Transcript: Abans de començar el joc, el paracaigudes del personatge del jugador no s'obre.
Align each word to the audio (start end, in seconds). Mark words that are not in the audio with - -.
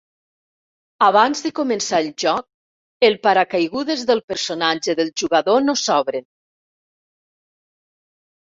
Abans 1.07 1.43
de 1.47 1.51
començar 1.59 1.99
el 2.05 2.09
joc, 2.23 2.47
el 3.11 3.19
paracaigudes 3.27 4.07
del 4.13 4.23
personatge 4.33 4.97
del 5.03 5.13
jugador 5.25 5.63
no 5.69 5.79
s'obre. 5.85 6.25